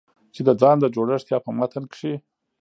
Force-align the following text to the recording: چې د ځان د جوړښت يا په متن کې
چې 0.33 0.41
د 0.47 0.49
ځان 0.61 0.77
د 0.79 0.85
جوړښت 0.95 1.27
يا 1.33 1.39
په 1.45 1.51
متن 1.57 1.83
کې 1.93 2.13